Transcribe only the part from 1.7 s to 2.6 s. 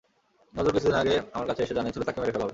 জানিয়েছিল, তাকে মেরে ফেলা হবে।